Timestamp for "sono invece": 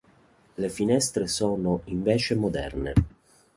1.27-2.33